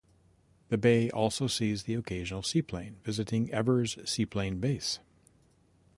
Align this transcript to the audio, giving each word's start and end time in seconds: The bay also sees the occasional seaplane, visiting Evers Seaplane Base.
The 0.69 0.79
bay 0.79 1.11
also 1.11 1.45
sees 1.45 1.83
the 1.83 1.93
occasional 1.93 2.41
seaplane, 2.41 2.95
visiting 3.03 3.51
Evers 3.53 3.99
Seaplane 4.09 4.59
Base. 4.59 4.97